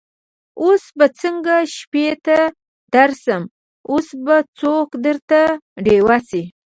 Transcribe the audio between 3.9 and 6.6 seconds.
اوس به څوک درته ډېوه سي